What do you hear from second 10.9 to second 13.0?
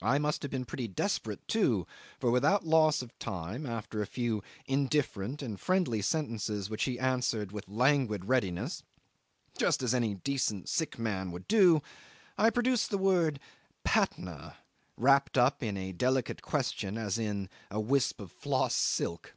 man would do, I produced the